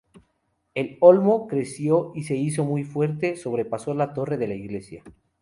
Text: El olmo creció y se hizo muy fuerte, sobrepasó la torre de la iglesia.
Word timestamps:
El 0.73 0.97
olmo 0.99 1.45
creció 1.47 2.11
y 2.15 2.23
se 2.23 2.35
hizo 2.35 2.65
muy 2.65 2.83
fuerte, 2.83 3.35
sobrepasó 3.35 3.93
la 3.93 4.13
torre 4.15 4.35
de 4.37 4.47
la 4.47 4.55
iglesia. 4.55 5.03